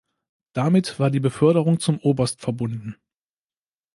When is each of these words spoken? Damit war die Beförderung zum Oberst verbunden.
Damit 0.53 0.99
war 0.99 1.11
die 1.11 1.19
Beförderung 1.19 1.79
zum 1.79 1.99
Oberst 1.99 2.41
verbunden. 2.41 2.95